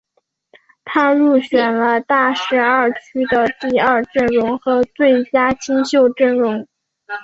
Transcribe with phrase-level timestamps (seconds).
[0.83, 6.67] 他入选了大十二区的第二阵容和最佳新秀阵容。